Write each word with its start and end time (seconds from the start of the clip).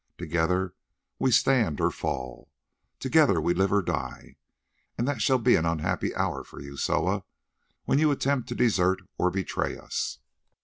Together 0.17 0.73
we 1.19 1.29
stand 1.29 1.79
or 1.79 1.91
fall, 1.91 2.49
together 2.99 3.39
we 3.39 3.53
live 3.53 3.71
or 3.71 3.83
die, 3.83 4.35
and 4.97 5.07
that 5.07 5.21
shall 5.21 5.37
be 5.37 5.53
an 5.53 5.63
unhappy 5.63 6.11
hour 6.15 6.43
for 6.43 6.59
you, 6.59 6.75
Soa, 6.75 7.23
when 7.85 7.99
you 7.99 8.09
attempt 8.09 8.49
to 8.49 8.55
desert 8.55 9.03
or 9.19 9.29
betray 9.29 9.77
us." 9.77 10.17